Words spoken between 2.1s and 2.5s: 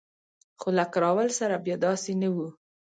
نه وو.